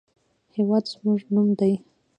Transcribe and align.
هېواد 0.55 0.83
زموږ 0.93 1.19
نوم 1.33 1.49
دی 1.59 1.73